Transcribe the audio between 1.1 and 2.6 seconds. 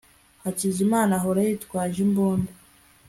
ahora yitwaje imbunda